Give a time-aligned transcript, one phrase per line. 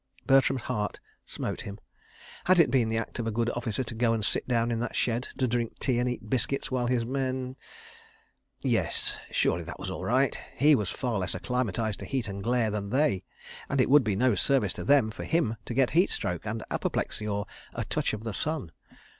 [0.25, 1.77] Bertram's heart smote him.
[2.45, 4.79] Had it been the act of a good officer to go and sit down in
[4.79, 7.55] that shed, to drink tea and eat biscuits, while his men...?
[8.61, 10.35] Yes, surely that was all right.
[10.55, 13.23] He was far less acclimatised to heat and glare than they,
[13.69, 16.63] and it would be no service to them for him to get heat stroke and
[16.71, 17.45] apoplexy or
[17.75, 18.71] "a touch of the sun."